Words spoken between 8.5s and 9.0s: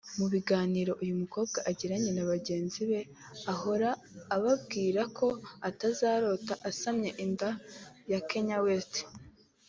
West